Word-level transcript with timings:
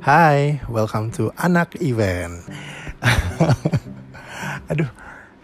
Hai, 0.00 0.56
welcome 0.64 1.12
to 1.12 1.28
Anak 1.36 1.76
Event. 1.76 2.40
Aduh, 4.72 4.88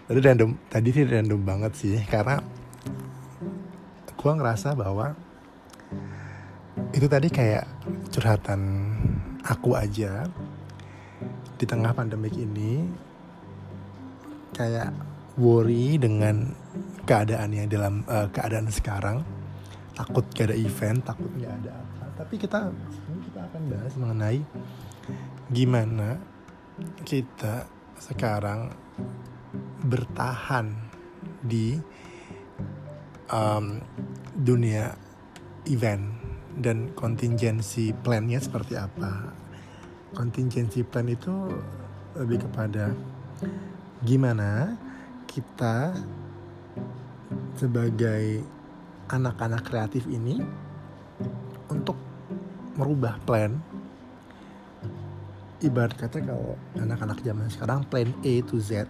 tadi 0.08 0.18
random, 0.24 0.56
tadi 0.72 0.96
sih 0.96 1.04
random 1.04 1.44
banget 1.44 1.72
sih 1.76 2.00
karena 2.08 2.40
gue 4.16 4.32
ngerasa 4.32 4.72
bahwa 4.72 5.12
itu 6.96 7.04
tadi 7.04 7.28
kayak 7.28 7.68
curhatan 8.08 8.96
aku 9.44 9.76
aja 9.76 10.24
di 11.60 11.68
tengah 11.68 11.92
pandemik 11.92 12.32
ini 12.32 12.80
kayak 14.56 14.88
worry 15.36 16.00
dengan 16.00 16.56
keadaannya 17.04 17.68
dalam 17.68 18.08
uh, 18.08 18.32
keadaan 18.32 18.72
sekarang 18.72 19.20
takut 19.92 20.24
gak 20.32 20.48
ada 20.48 20.56
event 20.56 21.04
takut 21.04 21.28
nggak 21.36 21.52
ada 21.60 21.72
apa 21.76 22.05
tapi 22.16 22.34
kita 22.40 22.72
kita 23.28 23.40
akan 23.44 23.62
bahas 23.68 23.94
mengenai 24.00 24.40
gimana 25.52 26.16
kita 27.04 27.68
sekarang 28.00 28.72
bertahan 29.86 30.72
di 31.44 31.78
um, 33.30 33.80
dunia 34.36 34.92
event 35.68 36.04
dan 36.56 36.92
kontingensi 36.96 37.92
plannya 37.92 38.40
seperti 38.40 38.74
apa. 38.80 39.32
Kontingensi 40.16 40.80
plan 40.84 41.08
itu 41.08 41.52
lebih 42.16 42.48
kepada 42.48 42.96
gimana 44.00 44.76
kita 45.28 45.92
sebagai 47.56 48.40
anak-anak 49.12 49.62
kreatif 49.68 50.08
ini 50.08 50.40
untuk 51.70 51.98
merubah 52.76 53.16
plan. 53.24 53.56
Ibarat 55.64 55.96
kata 55.96 56.20
kalau 56.20 56.54
anak-anak 56.76 57.24
zaman 57.24 57.48
sekarang 57.48 57.80
plan 57.88 58.12
A 58.22 58.34
to 58.44 58.60
Z. 58.60 58.84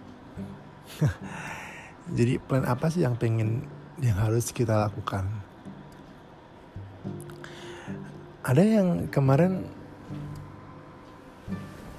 Jadi 2.17 2.39
plan 2.43 2.67
apa 2.67 2.91
sih 2.91 3.03
yang 3.03 3.15
pengen 3.15 3.63
yang 4.03 4.19
harus 4.19 4.51
kita 4.51 4.87
lakukan? 4.87 5.27
Ada 8.43 8.63
yang 8.63 9.11
kemarin 9.11 9.67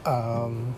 um, 0.08 0.72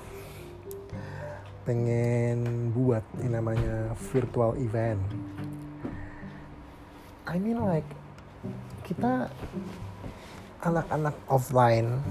pengen 1.63 2.71
buat 2.75 3.07
yang 3.23 3.39
namanya 3.39 3.95
virtual 4.11 4.59
event. 4.59 4.99
I 7.31 7.39
mean 7.39 7.63
like 7.63 7.87
kita 8.83 9.31
anak-anak 10.61 11.17
offline 11.29 12.05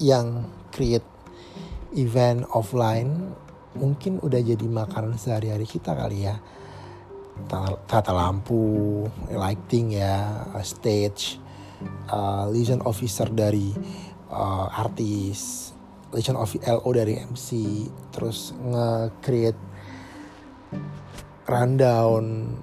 yang 0.00 0.48
create 0.72 1.04
event 1.94 2.48
offline 2.50 3.36
mungkin 3.74 4.22
udah 4.22 4.40
jadi 4.40 4.66
makanan 4.66 5.18
sehari-hari 5.18 5.66
kita 5.68 5.92
kali 5.94 6.26
ya. 6.26 6.38
Tata 7.90 8.14
lampu 8.14 9.02
lighting 9.26 9.98
ya 9.98 10.46
stage 10.62 11.42
uh, 12.08 12.46
liaison 12.54 12.80
officer 12.86 13.26
dari 13.26 13.74
uh, 14.30 14.70
artis 14.70 15.70
liaison 16.14 16.38
of 16.38 16.54
LO 16.62 16.90
dari 16.94 17.18
MC 17.18 17.48
terus 18.14 18.54
nge-create 18.54 19.58
rundown 21.50 22.54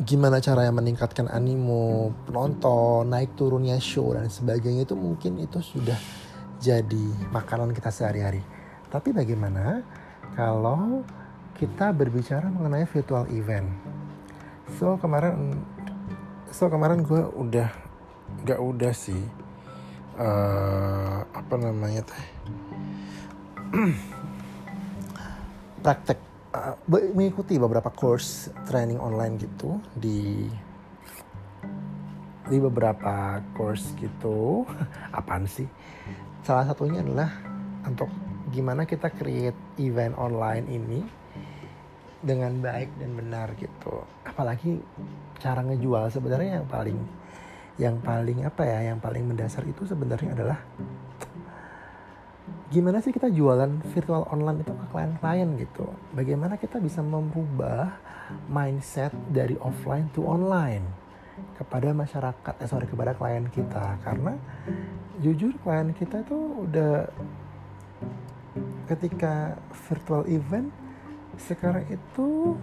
gimana 0.00 0.40
cara 0.40 0.64
yang 0.64 0.80
meningkatkan 0.80 1.28
animo 1.28 2.08
penonton 2.24 3.04
naik 3.04 3.36
turunnya 3.36 3.76
show 3.76 4.16
dan 4.16 4.32
sebagainya 4.32 4.88
itu 4.88 4.96
mungkin 4.96 5.36
itu 5.36 5.60
sudah 5.60 5.96
jadi 6.56 7.04
makanan 7.28 7.76
kita 7.76 7.92
sehari-hari. 7.92 8.40
Tapi 8.88 9.12
bagaimana 9.12 9.84
kalau 10.32 11.04
kita 11.52 11.92
berbicara 11.92 12.48
mengenai 12.48 12.88
virtual 12.88 13.28
event? 13.28 13.68
So 14.80 14.96
kemarin 14.96 15.60
so 16.48 16.72
kemarin 16.72 17.04
gue 17.04 17.20
udah 17.36 17.68
gak 18.48 18.60
udah 18.60 18.92
sih 18.96 19.20
uh, 20.16 21.28
apa 21.28 21.54
namanya 21.60 22.08
teh? 22.08 22.24
Praktek 25.84 26.29
uh, 26.54 26.74
mengikuti 26.88 27.56
beberapa 27.56 27.90
course 27.90 28.50
training 28.66 28.98
online 28.98 29.38
gitu 29.38 29.78
di 29.94 30.48
di 32.50 32.58
beberapa 32.58 33.38
course 33.54 33.94
gitu. 33.98 34.66
Apaan 35.18 35.46
sih? 35.46 35.66
Salah 36.42 36.66
satunya 36.66 37.00
adalah 37.04 37.30
untuk 37.86 38.10
gimana 38.50 38.82
kita 38.82 39.14
create 39.14 39.56
event 39.78 40.18
online 40.18 40.66
ini 40.66 41.00
dengan 42.20 42.58
baik 42.58 42.98
dan 42.98 43.14
benar 43.14 43.54
gitu. 43.56 44.02
Apalagi 44.26 44.82
cara 45.40 45.62
ngejual 45.64 46.10
sebenarnya 46.10 46.60
yang 46.60 46.68
paling 46.68 46.98
yang 47.80 47.96
paling 48.04 48.44
apa 48.44 48.60
ya 48.66 48.92
yang 48.92 49.00
paling 49.00 49.24
mendasar 49.24 49.64
itu 49.64 49.88
sebenarnya 49.88 50.36
adalah 50.36 50.60
gimana 52.70 53.02
sih 53.02 53.10
kita 53.10 53.26
jualan 53.26 53.82
virtual 53.90 54.30
online 54.30 54.62
itu 54.62 54.70
ke 54.70 54.84
klien-klien 54.94 55.48
gitu? 55.58 55.90
Bagaimana 56.14 56.54
kita 56.54 56.78
bisa 56.78 57.02
merubah 57.02 57.98
mindset 58.46 59.10
dari 59.26 59.58
offline 59.58 60.06
to 60.14 60.22
online 60.22 60.86
kepada 61.58 61.90
masyarakat 61.90 62.54
eh 62.62 62.68
sorry 62.70 62.86
kepada 62.86 63.18
klien 63.18 63.50
kita? 63.50 63.98
Karena 64.06 64.38
jujur 65.18 65.58
klien 65.66 65.90
kita 65.90 66.22
tuh 66.22 66.70
udah 66.70 67.10
ketika 68.86 69.58
virtual 69.90 70.22
event 70.30 70.70
sekarang 71.42 71.86
itu 71.90 72.54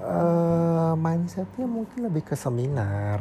uh, 0.00 0.96
mindsetnya 0.96 1.68
mungkin 1.68 2.08
lebih 2.08 2.24
ke 2.24 2.36
seminar 2.36 3.20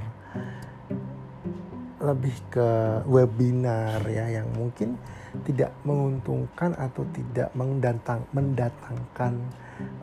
lebih 2.05 2.37
ke 2.53 2.69
webinar 3.09 4.03
ya 4.05 4.29
yang 4.29 4.45
mungkin 4.53 4.99
tidak 5.43 5.71
menguntungkan 5.83 6.71
atau 6.79 7.03
tidak 7.11 7.51
mendatang 7.57 8.23
mendatangkan 8.31 9.33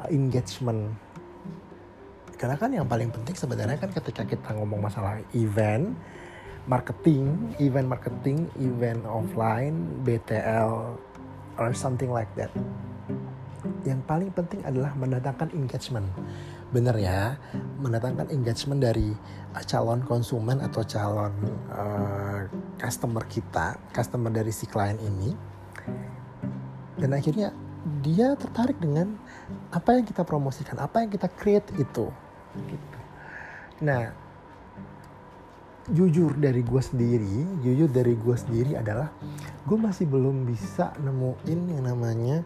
uh, 0.02 0.08
engagement. 0.12 0.92
Karena 2.36 2.58
kan 2.58 2.74
yang 2.74 2.90
paling 2.90 3.08
penting 3.14 3.38
sebenarnya 3.38 3.78
kan 3.78 3.94
ketika 3.94 4.26
kita 4.26 4.50
ngomong 4.58 4.82
masalah 4.82 5.22
event 5.32 5.94
marketing 6.66 7.54
event 7.58 7.90
marketing 7.90 8.46
event 8.58 9.02
offline 9.06 10.02
BTL 10.06 10.94
or 11.58 11.70
something 11.74 12.10
like 12.10 12.30
that. 12.38 12.50
Yang 13.82 14.02
paling 14.06 14.30
penting 14.34 14.62
adalah 14.66 14.94
mendatangkan 14.94 15.54
engagement. 15.54 16.06
Bener 16.70 16.94
ya 16.98 17.38
mendatangkan 17.82 18.30
engagement 18.30 18.78
dari 18.82 19.14
uh, 19.54 19.64
calon 19.66 20.02
konsumen 20.06 20.62
atau 20.62 20.82
calon 20.86 21.34
uh, 21.70 22.46
customer 22.80 23.24
kita 23.28 23.80
customer 23.92 24.30
dari 24.32 24.52
si 24.54 24.64
klien 24.68 24.98
ini. 25.00 25.30
Dan 26.96 27.16
akhirnya 27.16 27.50
dia 28.02 28.38
tertarik 28.38 28.78
dengan 28.78 29.18
apa 29.74 29.98
yang 29.98 30.06
kita 30.06 30.22
promosikan 30.22 30.78
apa 30.78 31.02
yang 31.02 31.10
kita 31.10 31.26
create 31.32 31.68
itu. 31.78 32.08
Gitu. 32.52 32.98
nah 33.82 34.12
jujur 35.88 36.36
dari 36.36 36.60
gue 36.60 36.82
sendiri 36.84 37.64
jujur 37.64 37.88
dari 37.88 38.12
gue 38.12 38.36
sendiri 38.36 38.76
adalah 38.76 39.08
gue 39.64 39.78
masih 39.80 40.04
belum 40.06 40.44
bisa 40.44 40.92
nemuin 41.00 41.60
yang 41.72 41.82
namanya 41.82 42.44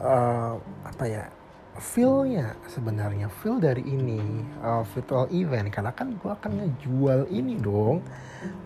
uh, 0.00 0.56
apa 0.82 1.04
ya 1.06 1.24
feelnya 1.78 2.52
sebenarnya. 2.68 3.32
Feel 3.40 3.56
dari 3.56 3.80
ini 3.80 4.20
uh, 4.60 4.84
virtual 4.92 5.24
event. 5.32 5.72
Karena 5.72 5.92
kan 5.96 6.12
gue 6.20 6.30
akan 6.30 6.52
ngejual 6.60 7.32
ini 7.32 7.56
dong. 7.56 8.04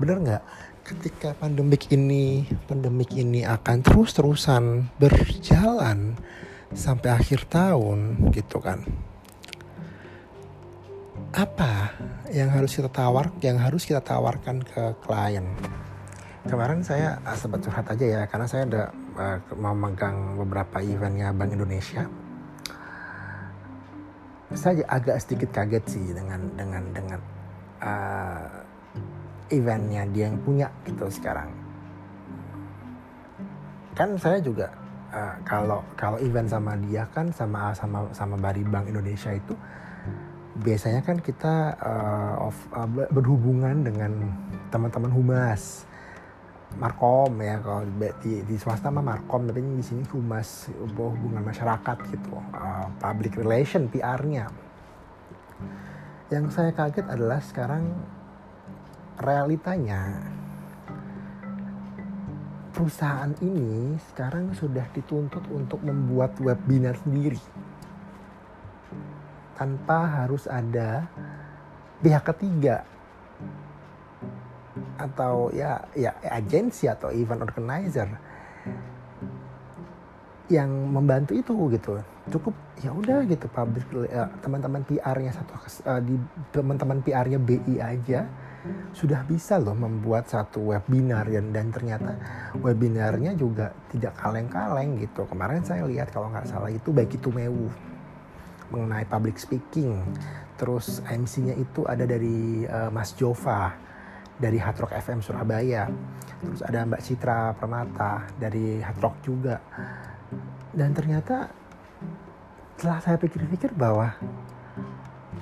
Bener 0.03 0.17
nggak 0.19 0.43
ketika 0.87 1.35
pandemik 1.35 1.91
ini 1.91 2.47
pandemik 2.71 3.11
ini 3.19 3.43
akan 3.43 3.83
terus 3.83 4.15
terusan 4.15 4.87
berjalan 5.03 6.15
sampai 6.71 7.11
akhir 7.11 7.51
tahun 7.51 8.31
gitu 8.31 8.63
kan. 8.63 8.87
Apa 11.35 11.91
yang 12.31 12.55
harus 12.55 12.79
kita 12.79 12.87
tawar 12.87 13.35
yang 13.43 13.59
harus 13.59 13.83
kita 13.83 13.99
tawarkan 13.99 14.63
ke 14.63 14.95
klien? 15.03 15.45
Kemarin 16.47 16.87
saya 16.87 17.19
uh, 17.27 17.35
sempat 17.35 17.67
curhat 17.67 17.91
aja 17.91 18.07
ya 18.07 18.23
karena 18.31 18.47
saya 18.47 18.63
ada 18.71 18.83
uh, 19.19 19.39
memegang 19.59 20.39
beberapa 20.39 20.79
eventnya 20.79 21.35
Bank 21.35 21.51
Indonesia. 21.51 22.07
Saya 24.55 24.87
agak 24.87 25.19
sedikit 25.19 25.51
kaget 25.51 25.85
sih 25.91 26.07
dengan 26.15 26.47
dengan 26.55 26.83
dengan 26.95 27.21
uh, 27.83 28.66
eventnya 29.51 30.03
dia 30.11 30.31
yang 30.31 30.39
punya 30.43 30.69
gitu 30.87 31.07
sekarang. 31.11 31.51
Kan 33.97 34.19
saya 34.21 34.39
juga 34.43 34.69
uh, 35.13 35.35
kalau 35.47 35.81
kalau 35.97 36.19
event 36.21 36.49
sama 36.51 36.77
dia 36.79 37.07
kan 37.11 37.31
sama 37.33 37.73
sama 37.73 38.07
sama 38.13 38.37
Bari 38.37 38.67
Bank 38.67 38.91
Indonesia 38.91 39.33
itu 39.33 39.55
biasanya 40.57 41.05
kan 41.05 41.21
kita 41.21 41.77
uh, 41.77 42.49
of, 42.49 42.57
uh, 42.73 42.89
berhubungan 43.13 43.85
dengan 43.85 44.13
teman-teman 44.73 45.13
humas. 45.13 45.85
Markom 46.77 47.41
ya 47.41 47.57
kalau 47.63 47.89
di, 48.21 48.43
di 48.45 48.57
swasta 48.59 48.93
mah 48.93 49.01
markom 49.01 49.49
tapi 49.49 49.65
di 49.65 49.81
sini 49.81 50.03
humas 50.13 50.69
hubungan 50.77 51.41
masyarakat 51.41 51.97
gitu. 52.13 52.37
Uh, 52.53 52.91
public 53.01 53.39
relation 53.39 53.89
PR-nya 53.89 54.51
yang 56.27 56.51
saya 56.51 56.75
kaget 56.75 57.07
adalah 57.07 57.39
sekarang 57.39 57.87
realitanya 59.21 60.21
perusahaan 62.77 63.33
ini 63.41 63.97
sekarang 64.13 64.53
sudah 64.53 64.85
dituntut 64.93 65.41
untuk 65.49 65.81
membuat 65.81 66.37
webinar 66.45 67.01
sendiri. 67.01 67.41
Tanpa 69.57 70.05
harus 70.05 70.45
ada 70.45 71.09
pihak 72.05 72.21
ketiga. 72.37 72.85
Atau 75.01 75.49
ya 75.57 75.81
ya 75.97 76.13
agensi 76.29 76.85
atau 76.85 77.09
event 77.09 77.49
organizer 77.49 78.13
yang 80.53 80.69
membantu 80.69 81.33
itu 81.33 81.57
gitu. 81.73 81.97
Cukup 82.29 82.53
ya 82.85 82.93
udah 82.93 83.25
gitu 83.25 83.49
public 83.49 83.89
uh, 84.13 84.29
teman-teman 84.45 84.85
PR-nya 84.85 85.33
satu 85.33 85.57
uh, 85.89 86.01
di 86.05 86.21
teman-teman 86.53 87.01
PR-nya 87.01 87.41
BI 87.41 87.81
aja 87.81 88.29
sudah 88.97 89.21
bisa 89.29 89.61
loh 89.61 89.77
membuat 89.77 90.31
satu 90.31 90.73
webinar 90.73 91.29
dan 91.29 91.53
dan 91.53 91.69
ternyata 91.69 92.17
webinarnya 92.59 93.37
juga 93.37 93.73
tidak 93.93 94.17
kaleng-kaleng 94.17 94.97
gitu. 95.01 95.29
Kemarin 95.29 95.63
saya 95.63 95.85
lihat 95.85 96.11
kalau 96.11 96.33
nggak 96.33 96.49
salah 96.49 96.73
itu 96.73 96.91
baik 96.91 97.19
itu 97.19 97.29
Mewu 97.29 97.69
mengenai 98.71 99.07
public 99.07 99.39
speaking. 99.39 100.03
Terus 100.57 101.05
MC-nya 101.05 101.55
itu 101.55 101.85
ada 101.85 102.09
dari 102.09 102.65
uh, 102.67 102.89
Mas 102.89 103.13
Jova 103.15 103.77
dari 104.37 104.61
Hard 104.61 104.79
Rock 104.81 104.93
FM 104.97 105.21
Surabaya. 105.21 105.89
Terus 106.41 106.61
ada 106.65 106.85
Mbak 106.85 107.03
Citra 107.05 107.57
Permata 107.57 108.29
dari 108.37 108.81
Hard 108.81 109.01
Rock 109.01 109.17
juga. 109.25 109.57
Dan 110.73 110.93
ternyata 110.93 111.49
setelah 112.77 113.01
saya 113.01 113.17
pikir-pikir 113.17 113.73
bahwa 113.73 114.13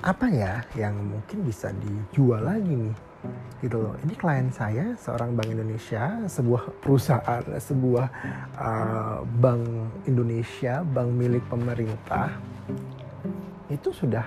apa 0.05 0.27
ya 0.31 0.63
yang 0.77 0.95
mungkin 0.95 1.43
bisa 1.43 1.73
dijual 1.75 2.45
lagi 2.47 2.71
nih 2.71 2.95
gitu 3.63 3.81
loh. 3.81 3.93
Ini 4.03 4.13
klien 4.13 4.47
saya 4.53 4.93
seorang 4.99 5.33
bank 5.33 5.49
Indonesia 5.49 6.21
sebuah 6.29 6.63
perusahaan 6.83 7.43
sebuah 7.57 8.07
uh, 8.59 9.19
bank 9.41 9.63
Indonesia 10.05 10.85
bank 10.85 11.09
milik 11.15 11.43
pemerintah 11.49 12.29
itu 13.71 13.89
sudah 13.89 14.23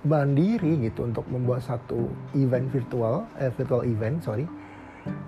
mandiri 0.00 0.80
gitu 0.88 1.04
untuk 1.04 1.28
membuat 1.28 1.60
satu 1.60 2.08
event 2.32 2.66
virtual 2.72 3.28
eh, 3.36 3.52
virtual 3.52 3.84
event 3.84 4.18
sorry. 4.24 4.46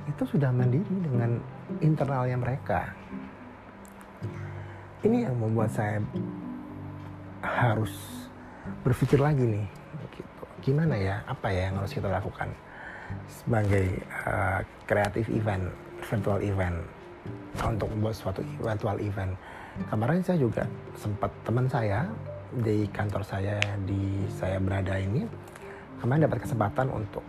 Itu 0.09 0.29
sudah 0.29 0.53
mandiri 0.53 0.97
dengan 1.01 1.41
internalnya 1.81 2.37
mereka. 2.37 2.93
Ini 5.03 5.29
yang 5.31 5.37
membuat 5.39 5.75
saya 5.75 5.99
harus 7.43 7.91
berpikir 8.87 9.19
lagi 9.19 9.43
nih 9.43 9.67
gitu. 10.15 10.45
gimana 10.63 10.95
ya? 10.95 11.27
Apa 11.27 11.51
ya 11.51 11.71
yang 11.71 11.83
harus 11.83 11.91
kita 11.91 12.07
lakukan 12.07 12.55
sebagai 13.29 14.01
uh, 14.27 14.61
kreatif 14.85 15.29
event 15.33 15.71
virtual 16.05 16.41
event. 16.43 16.77
Untuk 17.63 17.87
membuat 17.95 18.19
suatu 18.19 18.43
virtual 18.59 18.99
event. 18.99 19.39
Kemarin 19.87 20.21
saya 20.27 20.43
juga 20.43 20.67
sempat 20.99 21.31
teman 21.47 21.71
saya 21.71 22.11
di 22.53 22.85
kantor 22.93 23.23
saya 23.25 23.57
di 23.89 24.29
saya 24.29 24.61
berada 24.61 25.01
ini 25.01 25.25
kemarin 26.03 26.29
dapat 26.29 26.45
kesempatan 26.45 26.93
untuk 26.93 27.25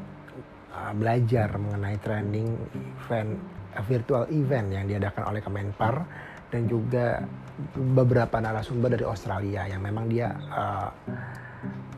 uh, 0.75 0.91
belajar 0.97 1.47
mengenai 1.55 1.95
training 2.03 2.57
event 2.73 3.39
uh, 3.77 3.83
virtual 3.85 4.25
event 4.33 4.67
yang 4.73 4.85
diadakan 4.89 5.23
oleh 5.31 5.39
Kemenpar 5.39 6.03
dan 6.51 6.65
juga 6.65 7.21
beberapa 7.77 8.41
narasumber 8.41 8.97
dari 8.97 9.05
Australia 9.05 9.69
yang 9.69 9.79
memang 9.79 10.09
dia 10.09 10.33
uh, 10.51 10.89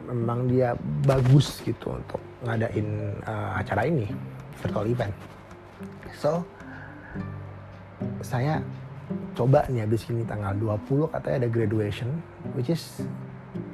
memang 0.10 0.50
dia 0.50 0.78
bagus 1.06 1.62
gitu 1.66 1.98
untuk 1.98 2.22
ngadain 2.46 3.18
uh, 3.26 3.60
acara 3.60 3.90
ini 3.90 4.08
virtual 4.62 4.86
event. 4.88 5.14
So 6.16 6.46
saya 8.22 8.62
coba 9.38 9.68
nih 9.70 9.86
habis 9.86 10.08
ini 10.10 10.26
tanggal 10.26 10.56
20 10.58 11.14
katanya 11.14 11.46
ada 11.46 11.50
graduation 11.50 12.10
which 12.58 12.72
is 12.72 13.06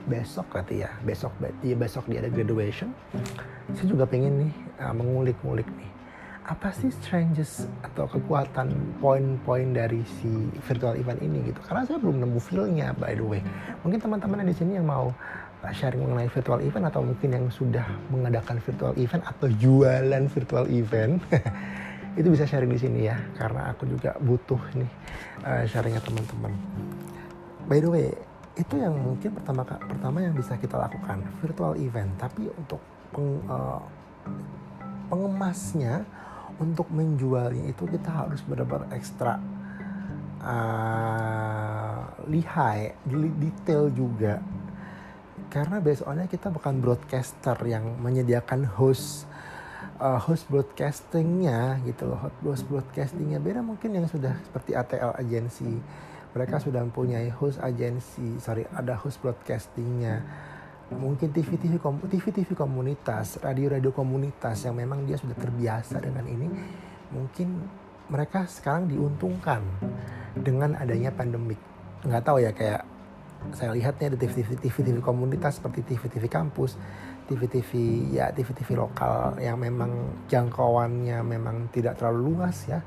besok 0.10 0.44
berarti 0.51 0.83
ya 0.83 0.92
besok 1.07 1.31
ya 1.63 1.75
besok 1.78 2.04
dia 2.10 2.19
ada 2.24 2.31
graduation. 2.31 2.92
Saya 3.72 3.88
juga 3.88 4.04
pengen 4.04 4.48
nih 4.48 4.54
uh, 4.83 4.94
mengulik-ngulik 4.95 5.68
nih 5.80 5.92
apa 6.42 6.74
sih 6.74 6.89
strangest 6.89 7.69
atau 7.80 8.10
kekuatan 8.10 8.74
poin-poin 9.00 9.72
dari 9.72 10.04
si 10.19 10.28
virtual 10.68 11.00
event 11.00 11.22
ini 11.24 11.54
gitu? 11.54 11.63
Karena 11.63 11.88
saya 11.88 12.01
belum 12.01 12.18
nemu 12.18 12.39
feelnya 12.44 12.92
by 12.98 13.13
the 13.16 13.24
way. 13.24 13.42
Mungkin 13.86 14.01
teman-teman 14.01 14.44
di 14.44 14.56
sini 14.57 14.75
yang 14.81 14.89
mau 14.89 15.13
sharing 15.69 16.01
mengenai 16.01 16.25
virtual 16.33 16.57
event 16.65 16.89
atau 16.89 17.05
mungkin 17.05 17.29
yang 17.29 17.45
sudah 17.53 17.85
mengadakan 18.09 18.57
virtual 18.57 18.97
event 18.97 19.21
atau 19.21 19.45
jualan 19.45 20.23
virtual 20.33 20.65
event 20.73 21.21
itu 22.19 22.27
bisa 22.33 22.49
sharing 22.49 22.73
di 22.73 22.81
sini 22.81 22.99
ya 23.05 23.15
karena 23.37 23.69
aku 23.69 23.85
juga 23.85 24.17
butuh 24.17 24.57
nih 24.73 24.91
uh, 25.45 25.63
sharingnya 25.69 26.01
teman-teman 26.01 26.51
by 27.69 27.77
the 27.77 27.89
way 27.89 28.09
itu 28.57 28.81
yang 28.81 28.97
mungkin 28.97 29.31
pertama 29.37 29.63
pertama 29.63 30.17
yang 30.19 30.33
bisa 30.33 30.57
kita 30.57 30.75
lakukan 30.75 31.23
virtual 31.39 31.77
event 31.77 32.09
tapi 32.17 32.49
untuk 32.51 32.81
peng, 33.13 33.39
uh, 33.47 33.79
pengemasnya 35.07 36.03
untuk 36.59 36.89
menjualnya 36.91 37.69
itu 37.69 37.83
kita 37.87 38.09
harus 38.11 38.43
benar-benar 38.45 38.91
ekstra 38.93 39.39
uh, 40.45 42.01
lihai, 42.29 42.93
detail 43.41 43.89
juga. 43.93 44.37
Karena 45.51 45.83
besoknya 45.83 46.31
kita 46.31 46.48
bukan 46.48 46.80
broadcaster 46.80 47.59
yang 47.68 48.00
menyediakan 48.00 48.63
host 48.63 49.27
uh, 50.00 50.15
host 50.15 50.48
broadcastingnya 50.48 51.83
gitu 51.83 52.07
loh, 52.07 52.31
host 52.48 52.63
broadcastingnya 52.71 53.44
beda 53.44 53.59
mungkin 53.59 54.00
yang 54.00 54.07
sudah 54.07 54.39
seperti 54.48 54.74
ATL 54.74 55.12
agensi. 55.19 55.75
Mereka 56.31 56.63
sudah 56.63 56.80
mempunyai 56.88 57.27
host 57.27 57.59
agensi, 57.59 58.39
sorry 58.39 58.63
ada 58.71 58.95
host 58.95 59.19
broadcastingnya 59.19 60.24
mungkin 60.95 61.31
TV-TV 61.31 61.80
TV-TV 61.80 62.51
komunitas, 62.51 63.40
radio-radio 63.40 63.95
komunitas 63.95 64.68
yang 64.68 64.75
memang 64.75 65.07
dia 65.07 65.16
sudah 65.16 65.35
terbiasa 65.40 66.04
dengan 66.04 66.28
ini, 66.28 66.52
mungkin 67.16 67.64
mereka 68.11 68.44
sekarang 68.44 68.92
diuntungkan 68.92 69.64
dengan 70.35 70.75
adanya 70.75 71.16
pandemik. 71.16 71.59
Nggak 72.04 72.23
tahu 72.28 72.44
ya 72.44 72.52
kayak 72.52 72.83
saya 73.50 73.74
lihatnya 73.74 74.14
ada 74.14 74.18
TV-TV 74.21 74.62
TV-TV 74.62 74.98
komunitas 75.02 75.57
seperti 75.57 75.81
TV-TV 75.81 76.30
kampus, 76.30 76.78
TV-TV 77.26 77.71
ya 78.14 78.30
TV-TV 78.30 78.78
lokal 78.78 79.42
yang 79.42 79.57
memang 79.57 80.21
jangkauannya 80.30 81.26
memang 81.26 81.74
tidak 81.74 81.98
terlalu 81.98 82.38
luas 82.38 82.69
ya. 82.69 82.80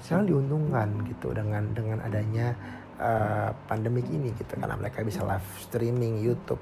Sekarang 0.00 0.24
diuntungkan 0.24 1.04
gitu 1.04 1.36
dengan 1.36 1.68
dengan 1.76 2.00
adanya 2.00 2.56
uh, 2.96 3.52
pandemik 3.68 4.08
ini 4.08 4.32
gitu 4.32 4.56
karena 4.56 4.80
mereka 4.80 5.04
bisa 5.04 5.20
live 5.20 5.48
streaming 5.60 6.16
YouTube. 6.24 6.60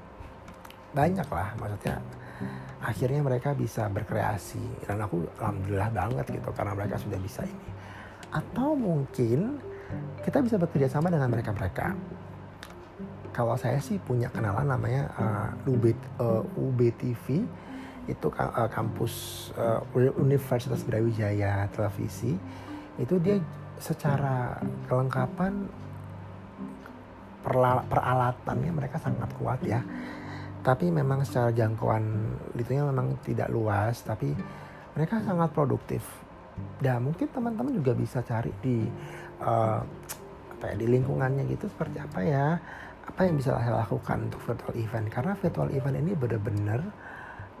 Banyak 0.91 1.25
lah 1.31 1.55
maksudnya 1.57 2.03
akhirnya 2.83 3.23
mereka 3.23 3.55
bisa 3.55 3.87
berkreasi. 3.87 4.83
Dan 4.83 4.99
aku 4.99 5.23
alhamdulillah 5.39 5.89
banget 5.95 6.25
gitu 6.27 6.51
karena 6.51 6.75
mereka 6.75 6.99
sudah 6.99 7.17
bisa 7.23 7.47
ini. 7.47 7.71
Atau 8.35 8.75
mungkin 8.75 9.63
kita 10.27 10.43
bisa 10.43 10.59
bekerja 10.59 10.91
sama 10.91 11.07
dengan 11.07 11.29
mereka-mereka 11.31 11.95
kalau 13.33 13.57
saya 13.57 13.81
sih 13.81 13.97
punya 13.97 14.29
kenalan 14.29 14.69
namanya 14.69 15.09
uh, 15.17 15.49
UB, 15.65 15.91
uh, 16.21 16.45
UBTV 16.53 17.41
itu 18.05 18.27
uh, 18.29 18.69
kampus 18.69 19.49
uh, 19.57 19.81
Universitas 20.21 20.85
Brawijaya 20.85 21.65
televisi. 21.73 22.37
Itu 23.01 23.17
dia 23.17 23.41
secara 23.81 24.61
kelengkapan 24.85 25.65
peralatannya 27.89 28.71
mereka 28.71 29.01
sangat 29.01 29.33
kuat 29.41 29.59
ya. 29.65 29.81
Tapi 30.63 30.93
memang 30.93 31.27
secara 31.27 31.51
jangkauan 31.51 32.37
itunya 32.55 32.87
memang 32.87 33.19
tidak 33.25 33.51
luas 33.51 33.99
tapi 34.05 34.31
mereka 34.93 35.19
sangat 35.25 35.51
produktif. 35.51 36.05
Dan 36.77 37.09
mungkin 37.09 37.27
teman-teman 37.33 37.73
juga 37.73 37.97
bisa 37.97 38.21
cari 38.21 38.53
di 38.61 38.85
uh, 39.41 39.81
apa 40.53 40.63
ya 40.71 40.75
di 40.79 40.87
lingkungannya 40.87 41.43
gitu 41.49 41.67
seperti 41.67 41.97
apa 41.99 42.19
ya 42.23 42.47
apa 43.03 43.19
yang 43.27 43.35
bisa 43.35 43.53
saya 43.55 43.83
lakukan 43.83 44.31
untuk 44.31 44.41
virtual 44.43 44.75
event? 44.79 45.07
Karena 45.11 45.33
virtual 45.35 45.69
event 45.75 45.95
ini 45.99 46.11
benar-benar 46.15 46.81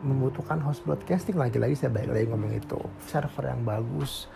membutuhkan 0.03 0.59
host 0.63 0.83
broadcasting. 0.87 1.35
Lagi-lagi 1.35 1.75
saya 1.75 1.91
balik 1.91 2.11
lagi 2.15 2.27
ngomong 2.31 2.53
itu 2.55 2.79
server 3.07 3.51
yang 3.51 3.63
bagus 3.63 4.27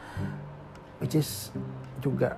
which 0.98 1.14
is 1.14 1.54
juga 2.02 2.34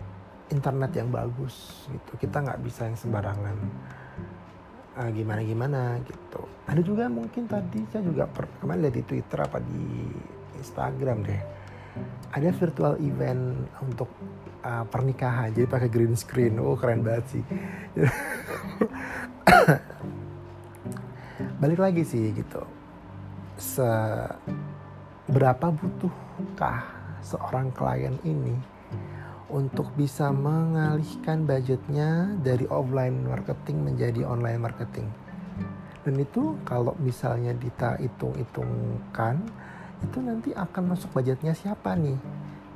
internet 0.52 0.92
yang 0.96 1.10
bagus 1.12 1.88
gitu. 1.88 2.12
Kita 2.28 2.44
nggak 2.44 2.60
bisa 2.64 2.90
yang 2.90 2.98
sembarangan 2.98 3.58
uh, 5.00 5.10
gimana 5.14 5.42
gimana 5.46 5.82
gitu. 6.04 6.42
Ada 6.68 6.82
juga 6.84 7.08
mungkin 7.08 7.48
tadi 7.48 7.86
saya 7.90 8.04
juga 8.04 8.28
per, 8.28 8.50
kemarin 8.60 8.90
lihat 8.90 8.96
di 9.00 9.04
Twitter 9.06 9.40
apa 9.40 9.58
di 9.64 10.12
Instagram 10.60 11.18
deh 11.24 11.59
ada 12.30 12.50
virtual 12.54 12.96
event 13.02 13.68
untuk 13.82 14.10
uh, 14.62 14.86
pernikahan 14.86 15.50
jadi 15.54 15.66
pakai 15.66 15.90
green 15.90 16.14
screen. 16.16 16.60
Oh 16.62 16.78
keren 16.78 17.02
banget 17.02 17.26
sih. 17.38 17.44
Balik 21.62 21.80
lagi 21.80 22.04
sih 22.06 22.32
gitu. 22.36 22.62
Seberapa 23.60 24.08
butuhkah 25.74 26.84
seorang 27.20 27.74
klien 27.76 28.16
ini 28.24 28.56
untuk 29.50 29.90
bisa 29.98 30.32
mengalihkan 30.32 31.44
budgetnya 31.44 32.38
dari 32.40 32.70
offline 32.70 33.28
marketing 33.28 33.84
menjadi 33.84 34.24
online 34.24 34.62
marketing? 34.62 35.10
Dan 36.08 36.16
itu 36.16 36.56
kalau 36.64 36.96
misalnya 37.04 37.52
kita 37.60 38.00
hitung-hitungkan 38.00 39.44
itu 40.00 40.18
nanti 40.24 40.50
akan 40.56 40.96
masuk 40.96 41.12
budgetnya 41.12 41.52
siapa 41.52 41.96
nih? 41.96 42.16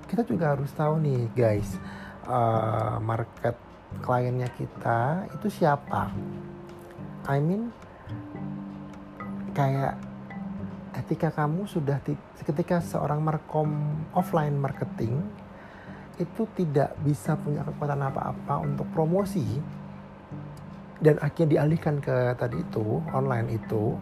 Kita 0.08 0.28
juga 0.28 0.56
harus 0.56 0.72
tahu 0.76 1.00
nih 1.00 1.22
guys. 1.34 1.80
Uh, 2.24 3.04
market 3.04 3.56
kliennya 4.04 4.48
kita 4.56 5.28
itu 5.32 5.48
siapa? 5.52 6.12
I 7.28 7.40
mean 7.40 7.72
kayak 9.56 9.96
ketika 10.94 11.34
kamu 11.34 11.66
sudah 11.68 12.00
ketika 12.44 12.80
seorang 12.84 13.24
markom 13.24 13.70
offline 14.14 14.56
marketing 14.56 15.24
itu 16.22 16.46
tidak 16.54 16.94
bisa 17.02 17.34
punya 17.34 17.66
kekuatan 17.66 18.02
apa-apa 18.06 18.62
untuk 18.62 18.86
promosi. 18.94 19.46
Dan 21.04 21.20
akhirnya 21.20 21.60
dialihkan 21.60 22.00
ke 22.00 22.32
tadi 22.40 22.64
itu 22.64 23.04
online 23.12 23.60
itu 23.60 23.98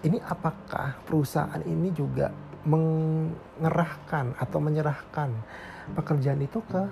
ini 0.00 0.18
apakah 0.24 0.96
perusahaan 1.04 1.60
ini 1.64 1.92
juga 1.92 2.32
mengerahkan 2.64 4.36
atau 4.36 4.58
menyerahkan 4.60 5.32
pekerjaan 5.96 6.40
itu 6.40 6.60
ke 6.68 6.82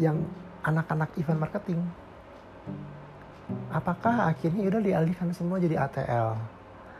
yang 0.00 0.20
anak-anak 0.64 1.12
event 1.16 1.40
marketing? 1.40 1.80
Apakah 3.70 4.32
akhirnya 4.32 4.68
udah 4.68 4.82
dialihkan 4.82 5.30
semua 5.32 5.62
jadi 5.62 5.78
ATL 5.80 6.56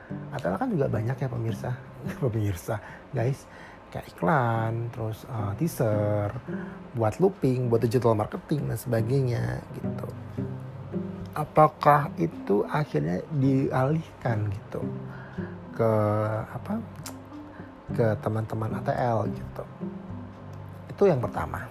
ATL 0.07 0.57
kan 0.59 0.69
juga 0.71 0.87
banyak 0.87 1.17
ya 1.19 1.29
pemirsa. 1.29 1.71
Pemirsa 2.23 2.77
guys. 3.11 3.45
Kayak 3.87 4.19
iklan 4.19 4.91
terus 4.91 5.23
uh, 5.31 5.55
teaser 5.55 6.35
buat 6.99 7.23
looping 7.23 7.71
buat 7.71 7.79
digital 7.79 8.19
marketing 8.19 8.67
dan 8.67 8.79
sebagainya 8.79 9.63
gitu. 9.79 10.09
Apakah 11.37 12.11
itu 12.19 12.67
akhirnya 12.67 13.23
dialihkan 13.31 14.51
gitu 14.51 14.83
ke 15.77 15.93
apa 16.49 16.81
ke 17.93 18.07
teman-teman 18.25 18.81
ATL 18.83 19.29
gitu. 19.31 19.65
Itu 20.91 21.03
yang 21.07 21.21
pertama. 21.21 21.69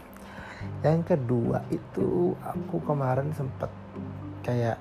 Yang 0.85 1.17
kedua 1.17 1.65
itu 1.73 2.37
aku 2.45 2.77
kemarin 2.85 3.33
sempet 3.33 3.67
kayak 4.45 4.77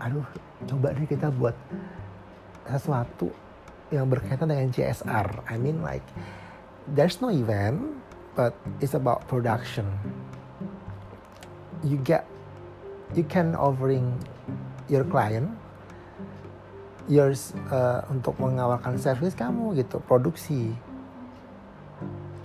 aduh 0.00 0.24
coba 0.68 0.92
deh 0.92 1.08
kita 1.08 1.32
buat 1.32 1.56
sesuatu 2.68 3.32
yang 3.88 4.08
berkaitan 4.08 4.48
dengan 4.48 4.68
CSR 4.72 5.46
I 5.48 5.56
mean 5.56 5.80
like 5.80 6.04
there's 6.92 7.20
no 7.24 7.32
event 7.32 7.80
but 8.36 8.52
it's 8.84 8.92
about 8.92 9.24
production. 9.24 9.88
You 11.80 11.96
get 12.04 12.28
you 13.16 13.24
can 13.24 13.56
offering 13.56 14.20
your 14.88 15.04
client 15.08 15.48
yours 17.06 17.54
uh, 17.70 18.02
untuk 18.10 18.34
mengawalkan 18.42 18.98
service 18.98 19.34
kamu 19.38 19.78
gitu 19.78 20.02
produksi. 20.02 20.74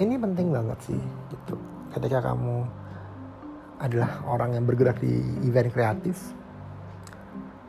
Ini 0.02 0.18
penting 0.18 0.50
banget 0.50 0.80
sih 0.92 1.02
gitu. 1.30 1.58
Ketika 1.94 2.32
kamu 2.32 2.66
adalah 3.82 4.22
orang 4.30 4.54
yang 4.58 4.66
bergerak 4.66 5.02
di 5.02 5.22
event 5.46 5.74
kreatif 5.74 6.34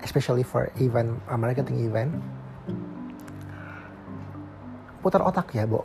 especially 0.05 0.45
for 0.45 0.69
event 0.77 1.17
uh, 1.31 1.39
marketing 1.41 1.89
event 1.89 2.13
putar 5.03 5.25
otak 5.25 5.51
ya 5.57 5.67
bo. 5.67 5.83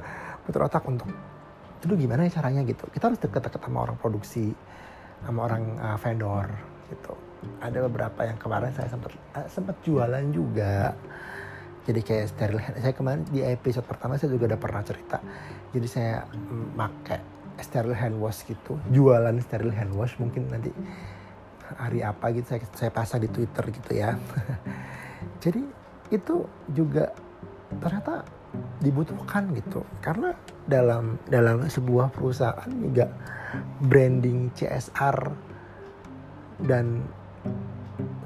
Putar 0.46 0.62
otak 0.66 0.82
untuk 0.86 1.10
itu 1.82 1.94
gimana 1.94 2.26
ya 2.26 2.38
caranya? 2.38 2.62
gitu. 2.66 2.86
Kita 2.90 3.10
harus 3.10 3.18
deket-deket 3.18 3.62
sama 3.62 3.86
orang 3.86 3.98
produksi 3.98 4.54
sama 5.22 5.46
orang 5.46 5.78
uh, 5.78 5.98
vendor 5.98 6.46
gitu. 6.88 7.12
Ada 7.62 7.78
beberapa 7.86 8.20
yang 8.26 8.38
kemarin 8.40 8.72
saya 8.74 8.90
sempat 8.90 9.12
uh, 9.34 9.48
sempat 9.50 9.76
jualan 9.82 10.24
juga. 10.30 10.94
Jadi 11.86 12.00
kayak 12.02 12.26
steril 12.34 12.58
hand. 12.58 12.76
Saya 12.82 12.94
kemarin 12.94 13.22
di 13.30 13.46
episode 13.46 13.86
pertama 13.86 14.18
saya 14.18 14.34
juga 14.34 14.50
udah 14.50 14.60
pernah 14.60 14.82
cerita. 14.82 15.22
Jadi 15.70 15.86
saya 15.86 16.26
pakai 16.74 17.20
steril 17.62 17.94
hand 17.94 18.18
wash 18.18 18.42
gitu. 18.42 18.74
Jualan 18.90 19.38
steril 19.38 19.70
hand 19.70 19.94
wash 19.94 20.18
mungkin 20.18 20.50
nanti 20.50 20.74
hari 21.78 22.02
apa 22.02 22.30
gitu 22.30 22.46
saya 22.54 22.62
saya 22.74 22.90
pasang 22.90 23.22
di 23.22 23.30
twitter 23.30 23.70
gitu 23.70 23.90
ya. 23.94 24.18
Jadi 25.42 25.62
itu 26.10 26.46
juga 26.74 27.10
ternyata 27.78 28.26
dibutuhkan 28.82 29.50
gitu. 29.54 29.86
Karena 30.02 30.34
dalam 30.66 31.22
dalam 31.30 31.66
sebuah 31.66 32.10
perusahaan 32.10 32.70
juga 32.70 33.10
branding 33.78 34.50
CSR 34.54 35.18
dan 36.64 37.04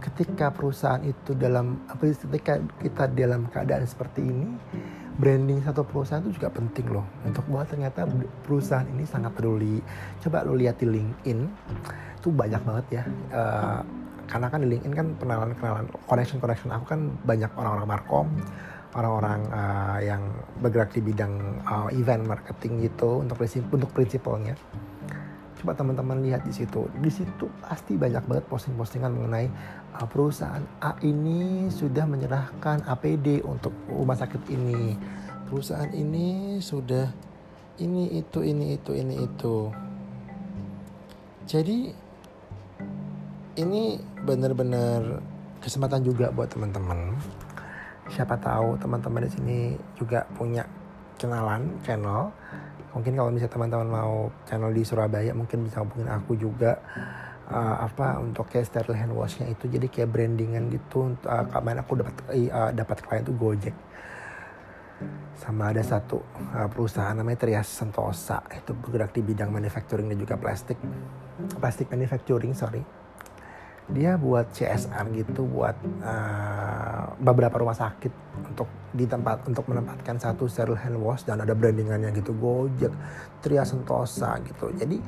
ketika 0.00 0.48
perusahaan 0.52 1.02
itu 1.04 1.36
dalam 1.36 1.80
apa 1.86 2.08
ketika 2.08 2.60
kita 2.80 3.04
dalam 3.12 3.46
keadaan 3.52 3.84
seperti 3.84 4.24
ini 4.24 4.48
branding 5.20 5.60
satu 5.60 5.84
perusahaan 5.84 6.24
itu 6.24 6.40
juga 6.40 6.48
penting 6.48 6.86
loh. 6.88 7.04
Untuk 7.28 7.44
bahwa 7.52 7.68
ternyata 7.68 8.08
perusahaan 8.40 8.88
ini 8.88 9.04
sangat 9.04 9.36
peduli. 9.36 9.84
Coba 10.24 10.48
lo 10.48 10.56
lihat 10.56 10.80
di 10.80 10.88
LinkedIn 10.88 11.38
itu 12.16 12.28
banyak 12.32 12.62
banget 12.64 12.86
ya. 12.88 13.02
Uh, 13.28 13.80
karena 14.24 14.46
kan 14.48 14.58
di 14.64 14.68
LinkedIn 14.72 14.94
kan 14.96 15.06
kenalan 15.20 15.50
kenalan 15.58 15.86
connection 16.06 16.38
connection 16.38 16.70
aku 16.70 16.86
kan 16.86 17.00
banyak 17.26 17.50
orang-orang 17.58 17.88
markom 17.90 18.26
orang-orang 18.94 19.40
uh, 19.50 19.98
yang 19.98 20.22
bergerak 20.62 20.94
di 20.94 21.02
bidang 21.02 21.62
uh, 21.66 21.90
event 21.90 22.26
marketing 22.26 22.86
gitu 22.86 23.26
untuk 23.26 23.42
prinsip 23.42 23.66
untuk 23.70 23.90
prinsipalnya 23.90 24.54
coba 25.60 25.76
teman-teman 25.76 26.24
lihat 26.24 26.40
di 26.48 26.52
situ. 26.56 26.88
Di 27.04 27.12
situ 27.12 27.46
pasti 27.60 28.00
banyak 28.00 28.24
banget 28.24 28.44
posting-postingan 28.48 29.12
mengenai 29.12 29.46
uh, 30.00 30.08
perusahaan 30.08 30.64
A 30.80 30.96
ini 31.04 31.68
sudah 31.68 32.08
menyerahkan 32.08 32.88
APD 32.88 33.44
untuk 33.44 33.76
rumah 33.92 34.16
sakit 34.16 34.48
ini. 34.48 34.96
Perusahaan 35.44 35.92
ini 35.92 36.56
sudah 36.64 37.12
ini 37.76 38.16
itu 38.16 38.40
ini 38.40 38.80
itu 38.80 38.90
ini 38.96 39.14
itu. 39.20 39.56
Jadi 41.44 41.78
ini 43.60 44.00
benar-benar 44.24 45.20
kesempatan 45.60 46.00
juga 46.00 46.32
buat 46.32 46.48
teman-teman. 46.48 47.12
Siapa 48.08 48.40
tahu 48.40 48.80
teman-teman 48.80 49.28
di 49.28 49.30
sini 49.30 49.58
juga 49.94 50.24
punya 50.34 50.64
kenalan 51.20 51.68
channel. 51.84 52.32
Mungkin 52.96 53.12
kalau 53.14 53.30
misalnya 53.30 53.52
teman-teman 53.52 53.88
mau 53.92 54.32
channel 54.48 54.72
di 54.72 54.82
Surabaya 54.82 55.30
mungkin 55.36 55.68
bisa 55.68 55.84
hubungin 55.84 56.08
aku 56.08 56.34
juga. 56.40 56.80
Uh, 57.50 57.82
apa 57.82 58.22
untuk 58.22 58.46
kayak 58.46 58.70
sterile 58.70 58.94
hand 58.94 59.10
washnya 59.10 59.50
itu. 59.50 59.66
Jadi 59.66 59.90
kayak 59.90 60.14
brandingan 60.14 60.70
gitu 60.70 61.18
uh, 61.26 61.44
kemarin 61.50 61.82
aku 61.82 61.98
dapat 61.98 62.14
uh, 62.30 62.70
dapat 62.70 62.96
klien 63.02 63.26
tuh 63.26 63.34
Gojek. 63.34 63.74
Sama 65.34 65.74
ada 65.74 65.82
satu 65.82 66.22
uh, 66.54 66.70
perusahaan 66.70 67.10
namanya 67.10 67.42
Trias 67.42 67.66
Sentosa. 67.66 68.38
Itu 68.54 68.70
bergerak 68.78 69.10
di 69.18 69.26
bidang 69.26 69.50
manufacturing 69.50 70.06
dan 70.06 70.18
juga 70.22 70.38
plastik. 70.38 70.78
Plastik 71.58 71.90
manufacturing 71.90 72.54
sorry 72.54 72.99
dia 73.90 74.14
buat 74.14 74.50
CSR 74.54 75.06
gitu 75.14 75.46
buat 75.46 75.74
uh, 76.02 77.14
beberapa 77.18 77.60
rumah 77.60 77.74
sakit 77.74 78.12
untuk 78.46 78.68
di 78.90 79.06
tempat 79.06 79.46
untuk 79.46 79.66
menempatkan 79.70 80.18
satu 80.18 80.50
sterile 80.50 80.78
hand 80.78 80.98
wash 80.98 81.22
dan 81.22 81.42
ada 81.42 81.54
brandingannya 81.54 82.10
gitu 82.14 82.34
Gojek, 82.34 82.90
Tria 83.38 83.62
Sentosa 83.62 84.38
gitu. 84.42 84.70
Jadi 84.74 84.98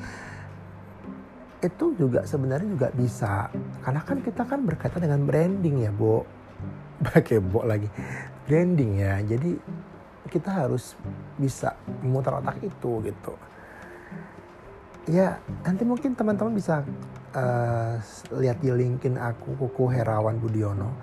itu 1.63 1.85
juga 1.95 2.27
sebenarnya 2.27 2.69
juga 2.69 2.89
bisa 2.91 3.51
karena 3.87 4.03
kan 4.03 4.19
kita 4.19 4.43
kan 4.47 4.61
berkaitan 4.67 5.03
dengan 5.03 5.23
branding 5.27 5.87
ya, 5.87 5.91
Bo. 5.95 6.27
Pakai 7.07 7.43
Bo 7.43 7.67
lagi. 7.67 7.91
Branding 8.47 9.03
ya. 9.03 9.19
Jadi 9.23 9.59
kita 10.31 10.51
harus 10.51 10.95
bisa 11.39 11.75
memutar 12.03 12.39
otak 12.39 12.63
itu 12.63 13.03
gitu. 13.03 13.35
Ya, 15.11 15.43
nanti 15.67 15.83
mungkin 15.83 16.15
teman-teman 16.15 16.55
bisa 16.55 16.87
uh, 17.33 17.97
lihat 18.39 18.61
di 18.61 18.73
LinkedIn 18.73 19.17
aku 19.17 19.57
Kuku 19.57 19.93
Herawan 19.93 20.39
Budiono. 20.41 20.97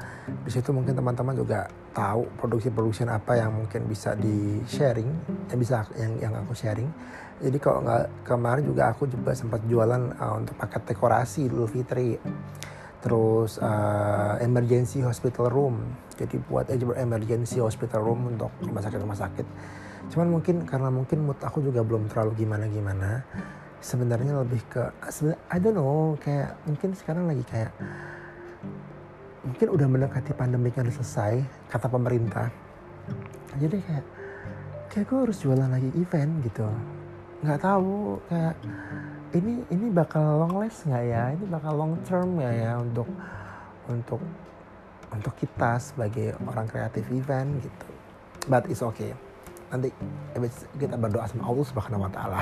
Di 0.46 0.50
situ 0.54 0.70
mungkin 0.74 0.94
teman-teman 0.94 1.36
juga 1.38 1.70
tahu 1.94 2.30
produksi-produksi 2.38 3.06
apa 3.10 3.38
yang 3.38 3.54
mungkin 3.54 3.90
bisa 3.90 4.14
di 4.14 4.62
sharing, 4.70 5.10
yang 5.50 5.60
bisa 5.60 5.86
yang 5.98 6.14
yang 6.22 6.34
aku 6.38 6.54
sharing. 6.54 6.90
Jadi 7.40 7.58
kalau 7.58 7.82
nggak 7.84 8.28
kemarin 8.28 8.64
juga 8.66 8.94
aku 8.94 9.10
juga 9.10 9.32
sempat 9.34 9.62
jualan 9.66 10.14
uh, 10.18 10.34
untuk 10.38 10.56
paket 10.58 10.82
dekorasi 10.94 11.50
Idul 11.50 11.70
Fitri. 11.70 12.18
terus 13.00 13.56
uh, 13.64 14.36
emergency 14.44 15.00
hospital 15.00 15.48
room 15.48 15.80
jadi 16.20 16.36
buat 16.52 16.68
emergency 17.00 17.64
hospital 17.64 18.04
room 18.04 18.36
untuk 18.36 18.52
rumah 18.60 18.84
sakit 18.84 19.00
rumah 19.00 19.16
sakit 19.16 19.48
cuman 20.12 20.28
mungkin 20.28 20.68
karena 20.68 20.92
mungkin 20.92 21.24
mood 21.24 21.40
aku 21.40 21.64
juga 21.64 21.80
belum 21.80 22.12
terlalu 22.12 22.44
gimana 22.44 22.68
gimana 22.68 23.24
sebenarnya 23.80 24.44
lebih 24.44 24.62
ke 24.68 24.84
I 25.52 25.58
don't 25.60 25.76
know 25.76 26.16
kayak 26.20 26.60
mungkin 26.68 26.92
sekarang 26.96 27.32
lagi 27.32 27.44
kayak 27.48 27.72
mungkin 29.44 29.68
udah 29.72 29.88
mendekati 29.88 30.36
pandemi 30.36 30.70
yang 30.76 30.92
selesai 30.92 31.42
kata 31.72 31.88
pemerintah. 31.88 32.52
Jadi 33.56 33.80
kayak 33.80 34.06
kayak 34.92 35.06
gue 35.08 35.20
harus 35.26 35.38
jualan 35.40 35.70
lagi 35.72 35.90
event 35.96 36.32
gitu. 36.44 36.68
Nggak 37.40 37.60
tahu 37.64 38.20
kayak 38.28 38.56
ini 39.34 39.64
ini 39.72 39.86
bakal 39.90 40.44
long 40.44 40.60
last 40.60 40.84
nggak 40.84 41.06
ya? 41.08 41.24
Ini 41.34 41.46
bakal 41.48 41.74
long 41.80 41.94
term 42.04 42.36
nggak 42.36 42.54
ya 42.54 42.72
untuk 42.78 43.08
untuk 43.88 44.22
untuk 45.10 45.34
kita 45.40 45.80
sebagai 45.82 46.36
orang 46.46 46.68
kreatif 46.68 47.08
event 47.16 47.64
gitu. 47.64 47.88
But 48.52 48.68
it's 48.68 48.84
okay. 48.84 49.16
Nanti 49.72 49.90
kita 50.76 51.00
berdoa 51.00 51.26
sama 51.30 51.48
Allah 51.48 51.66
subhanahu 51.66 52.06
wa 52.06 52.12
taala 52.12 52.42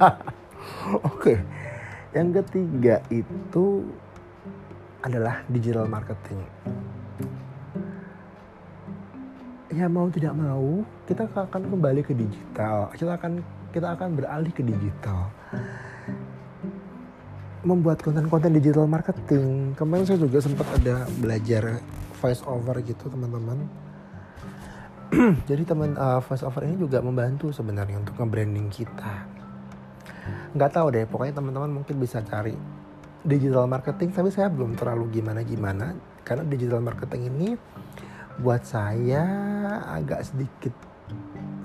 oke. 1.10 1.34
Yang 2.10 2.42
ketiga 2.42 2.98
itu 3.12 3.86
adalah 5.00 5.46
digital 5.48 5.86
marketing. 5.86 6.40
Ya 9.70 9.86
mau 9.86 10.10
tidak 10.10 10.34
mau 10.34 10.82
kita 11.06 11.30
akan 11.30 11.62
kembali 11.70 12.02
ke 12.02 12.12
digital. 12.12 12.90
Kita 12.90 13.14
akan 13.14 13.38
kita 13.70 13.94
akan 13.94 14.08
beralih 14.18 14.50
ke 14.50 14.66
digital. 14.66 15.30
Membuat 17.62 18.02
konten-konten 18.02 18.50
digital 18.58 18.90
marketing. 18.90 19.78
Kemarin 19.78 20.04
saya 20.08 20.18
juga 20.18 20.42
sempat 20.42 20.66
ada 20.82 21.06
belajar 21.22 21.78
voice 22.18 22.42
over 22.42 22.82
gitu 22.82 23.06
teman-teman. 23.06 23.70
Jadi 25.48 25.62
teman 25.62 25.94
uh, 25.94 26.18
voice 26.18 26.42
over 26.42 26.66
ini 26.66 26.74
juga 26.74 26.98
membantu 26.98 27.54
sebenarnya 27.54 28.02
untuk 28.02 28.18
nge-branding 28.18 28.66
kita 28.74 29.29
nggak 30.50 30.70
tahu 30.74 30.86
deh 30.90 31.06
pokoknya 31.06 31.34
teman-teman 31.38 31.70
mungkin 31.82 31.96
bisa 31.98 32.22
cari 32.26 32.54
digital 33.20 33.68
marketing 33.68 34.10
tapi 34.10 34.32
saya 34.32 34.48
belum 34.48 34.74
terlalu 34.74 35.20
gimana 35.20 35.44
gimana 35.44 35.94
karena 36.24 36.46
digital 36.46 36.80
marketing 36.80 37.28
ini 37.28 37.48
buat 38.40 38.64
saya 38.64 39.24
agak 39.92 40.24
sedikit 40.24 40.72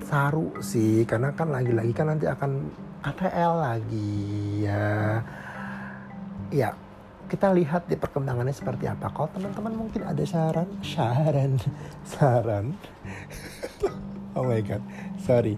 saru 0.06 0.54
sih. 0.62 1.08
Karena 1.08 1.34
kan 1.34 1.50
lagi-lagi 1.50 1.92
kan 1.96 2.12
nanti 2.12 2.25
akan 2.30 2.51
ATL 3.01 3.54
lagi 3.62 4.13
ya. 4.65 5.22
Ya 6.54 6.70
kita 7.25 7.50
lihat 7.50 7.89
di 7.89 7.98
perkembangannya 7.98 8.54
seperti 8.54 8.86
apa. 8.86 9.10
Kalau 9.10 9.30
teman-teman 9.34 9.74
mungkin 9.88 10.06
ada 10.06 10.22
saran 10.25 10.70
saran 10.86 11.58
saran. 12.06 12.65
Oh 14.36 14.44
my 14.44 14.60
god 14.60 14.84
sorry 15.15 15.56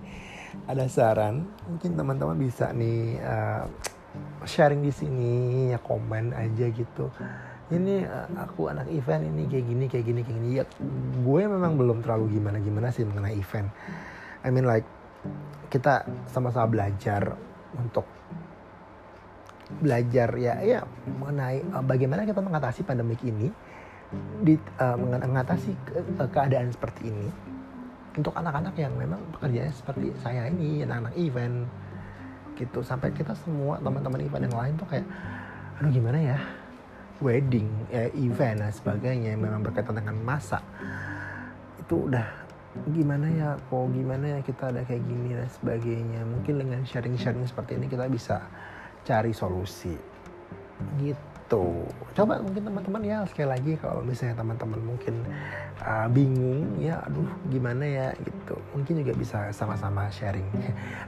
ada 0.67 0.86
saran? 0.91 1.47
Mungkin 1.65 1.95
teman-teman 1.95 2.38
bisa 2.38 2.75
nih 2.75 3.17
uh, 3.24 3.63
sharing 4.43 4.83
di 4.83 4.91
sini 4.91 5.33
ya 5.71 5.79
komen 5.79 6.36
aja 6.36 6.67
gitu. 6.69 7.07
Ini 7.67 8.03
uh, 8.07 8.47
aku 8.47 8.71
anak 8.71 8.91
event 8.91 9.27
ini 9.27 9.47
kayak 9.47 9.65
gini 9.65 9.86
kayak 9.88 10.05
gini 10.05 10.21
kayak 10.24 10.38
gini. 10.38 10.50
Ya 10.59 10.63
gue 11.24 11.41
memang 11.47 11.79
belum 11.79 12.03
terlalu 12.03 12.39
gimana 12.39 12.59
gimana 12.59 12.91
sih 12.91 13.07
mengenai 13.07 13.36
event. 13.39 13.71
I 14.43 14.51
mean 14.51 14.67
like 14.67 14.86
kita 15.71 16.07
sama-sama 16.31 16.67
belajar 16.67 17.36
untuk 17.75 18.07
belajar 19.67 20.31
ya 20.39 20.63
ya 20.63 20.79
mengenai 21.07 21.59
uh, 21.75 21.83
bagaimana 21.83 22.24
kita 22.24 22.39
mengatasi 22.39 22.88
pandemik 22.88 23.19
ini 23.27 23.51
di 24.39 24.55
uh, 24.79 24.95
mengatasi 24.95 25.71
ke, 25.83 26.00
keadaan 26.31 26.71
seperti 26.71 27.12
ini 27.12 27.27
untuk 28.17 28.33
anak-anak 28.33 28.74
yang 28.75 28.93
memang 28.97 29.21
pekerjaannya 29.38 29.74
seperti 29.74 30.09
saya 30.25 30.49
ini 30.49 30.82
anak-anak 30.84 31.13
event 31.15 31.69
gitu. 32.58 32.82
Sampai 32.82 33.13
kita 33.13 33.38
semua 33.38 33.77
teman-teman 33.77 34.25
event 34.25 34.43
yang 34.49 34.58
lain 34.58 34.73
tuh 34.75 34.89
kayak 34.89 35.06
aduh 35.77 35.91
gimana 35.93 36.17
ya? 36.17 36.39
Wedding, 37.17 37.65
ya, 37.89 38.13
event 38.13 38.62
dan 38.62 38.69
sebagainya 38.69 39.34
yang 39.34 39.41
memang 39.41 39.65
berkaitan 39.65 39.97
dengan 39.97 40.17
masa. 40.21 40.62
Itu 41.82 42.10
udah 42.10 42.45
gimana 42.93 43.25
ya 43.25 43.49
kok 43.58 43.89
gimana 43.89 44.38
ya 44.38 44.39
kita 44.45 44.69
ada 44.69 44.82
kayak 44.86 45.01
gini 45.06 45.38
dan 45.38 45.49
sebagainya? 45.49 46.21
Mungkin 46.25 46.53
dengan 46.62 46.82
sharing-sharing 46.86 47.45
seperti 47.45 47.77
ini 47.77 47.86
kita 47.89 48.06
bisa 48.10 48.41
cari 49.06 49.32
solusi 49.32 49.95
gitu 51.01 51.37
coba 52.12 52.43
mungkin 52.43 52.67
teman-teman 52.67 53.01
ya 53.07 53.17
sekali 53.23 53.47
lagi 53.47 53.73
kalau 53.79 54.03
misalnya 54.03 54.36
teman-teman 54.36 54.81
mungkin 54.83 55.15
uh, 55.79 56.07
bingung 56.12 56.75
ya 56.81 56.99
aduh 57.07 57.31
gimana 57.47 57.88
ya? 57.88 58.07
Gitu. 58.19 58.55
Mungkin 58.75 58.99
juga 58.99 59.13
bisa 59.15 59.39
sama-sama 59.55 60.12
sharing 60.12 60.47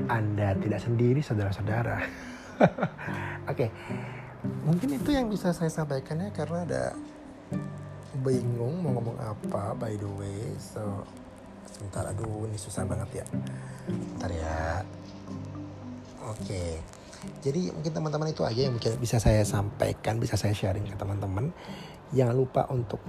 anda 0.08 0.56
tidak 0.64 0.80
sendiri 0.80 1.20
saudara-saudara. 1.20 2.00
Oke. 3.52 3.68
Okay 3.68 3.70
mungkin 4.64 4.96
itu 4.96 5.10
yang 5.12 5.28
bisa 5.28 5.52
saya 5.52 5.72
sampaikan 5.72 6.24
ya 6.24 6.30
karena 6.32 6.64
ada 6.64 6.84
bingung 8.24 8.80
mau 8.84 8.96
ngomong 9.00 9.18
apa 9.20 9.76
by 9.76 9.94
the 10.00 10.10
way. 10.20 10.40
So 10.60 11.04
sebentar. 11.68 12.08
Aduh 12.12 12.48
ini 12.48 12.58
susah 12.60 12.88
banget 12.88 13.24
ya. 13.24 13.26
Bentar 13.88 14.32
ya. 14.32 14.60
Oke 16.30 16.80
jadi 17.44 17.72
mungkin 17.76 17.92
teman-teman 17.92 18.28
itu 18.32 18.44
aja 18.44 18.62
yang 18.70 18.76
bisa 18.80 19.20
saya 19.20 19.44
sampaikan 19.44 20.20
bisa 20.20 20.40
saya 20.40 20.56
sharing 20.56 20.88
ke 20.88 20.96
teman-teman 20.96 21.52
jangan 22.16 22.36
lupa 22.36 22.66
untuk 22.72 23.00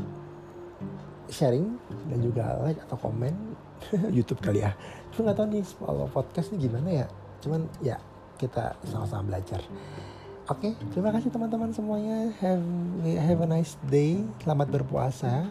sharing 1.31 1.79
dan 2.11 2.19
juga 2.19 2.59
like 2.67 2.81
atau 2.85 2.99
komen 2.99 3.35
YouTube 4.17 4.43
kali 4.43 4.67
ya 4.67 4.75
cuma 5.15 5.31
nggak 5.31 5.39
tahu 5.39 5.47
nih 5.55 5.65
kalau 5.79 6.07
podcast 6.11 6.51
ini 6.53 6.67
gimana 6.67 6.89
ya 6.91 7.07
cuman 7.41 7.61
ya 7.81 7.97
kita 8.37 8.77
sama-sama 8.85 9.37
belajar 9.37 9.63
Oke, 10.51 10.75
okay, 10.75 10.91
terima 10.91 11.15
kasih 11.15 11.31
teman-teman 11.31 11.71
semuanya. 11.71 12.27
Have 12.43 12.67
have 13.07 13.39
a 13.39 13.47
nice 13.47 13.79
day. 13.87 14.19
Selamat 14.43 14.83
berpuasa 14.83 15.47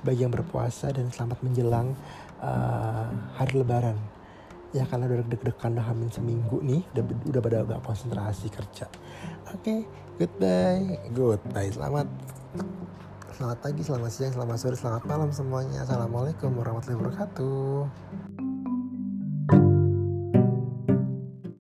bagi 0.00 0.24
yang 0.24 0.32
berpuasa 0.32 0.88
dan 0.88 1.12
selamat 1.12 1.44
menjelang 1.44 1.92
uh, 2.40 3.12
hari 3.36 3.60
Lebaran. 3.60 4.00
Ya 4.76 4.84
karena 4.84 5.08
udah 5.08 5.24
deg-degan 5.32 5.80
udah 5.80 5.86
hamil 5.88 6.08
seminggu 6.12 6.60
nih, 6.60 6.84
udah 6.92 7.04
udah 7.32 7.40
pada 7.40 7.64
gak 7.64 7.80
konsentrasi 7.88 8.52
kerja. 8.52 8.84
Oke, 9.48 9.56
okay, 9.56 9.80
goodbye, 10.20 11.00
goodbye. 11.16 11.70
Selamat 11.72 12.06
Selamat 13.38 13.58
pagi, 13.62 13.86
selamat 13.86 14.10
siang, 14.10 14.34
selamat 14.34 14.56
sore, 14.58 14.74
selamat 14.74 15.02
malam 15.06 15.30
semuanya. 15.30 15.86
Assalamualaikum 15.86 16.58
warahmatullahi 16.58 17.06
wabarakatuh. 17.06 18.47